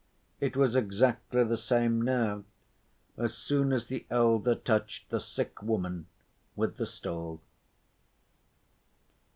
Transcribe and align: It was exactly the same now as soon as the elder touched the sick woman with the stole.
It 0.39 0.57
was 0.57 0.75
exactly 0.75 1.43
the 1.43 1.55
same 1.55 2.01
now 2.01 2.43
as 3.17 3.35
soon 3.35 3.71
as 3.71 3.85
the 3.85 4.03
elder 4.09 4.55
touched 4.55 5.11
the 5.11 5.19
sick 5.19 5.61
woman 5.61 6.07
with 6.55 6.77
the 6.77 6.87
stole. 6.87 7.39